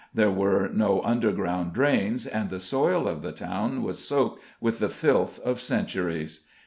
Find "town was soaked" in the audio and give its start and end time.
3.31-4.41